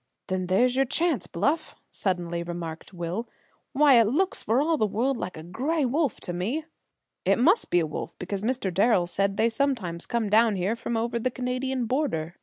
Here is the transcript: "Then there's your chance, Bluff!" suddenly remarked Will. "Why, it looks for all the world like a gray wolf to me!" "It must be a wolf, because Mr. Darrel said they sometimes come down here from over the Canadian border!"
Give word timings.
"Then 0.29 0.47
there's 0.47 0.75
your 0.75 0.85
chance, 0.85 1.27
Bluff!" 1.27 1.75
suddenly 1.91 2.41
remarked 2.41 2.91
Will. 2.91 3.29
"Why, 3.71 3.99
it 4.01 4.07
looks 4.07 4.41
for 4.41 4.59
all 4.59 4.75
the 4.75 4.87
world 4.87 5.15
like 5.15 5.37
a 5.37 5.43
gray 5.43 5.85
wolf 5.85 6.19
to 6.21 6.33
me!" 6.33 6.65
"It 7.23 7.37
must 7.37 7.69
be 7.69 7.81
a 7.81 7.85
wolf, 7.85 8.17
because 8.17 8.41
Mr. 8.41 8.73
Darrel 8.73 9.05
said 9.05 9.37
they 9.37 9.47
sometimes 9.47 10.07
come 10.07 10.27
down 10.27 10.55
here 10.55 10.75
from 10.75 10.97
over 10.97 11.19
the 11.19 11.29
Canadian 11.29 11.85
border!" 11.85 12.35